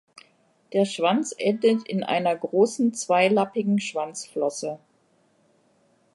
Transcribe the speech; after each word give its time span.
Der 0.73 0.85
Schwanz 0.85 1.31
endet 1.37 1.87
in 1.87 2.03
einer 2.03 2.35
großen, 2.35 2.91
zweilappigen 2.91 3.79
Schwanzflosse. 3.79 4.79